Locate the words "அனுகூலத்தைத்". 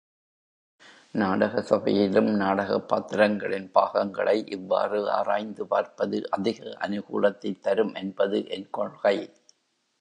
6.79-7.59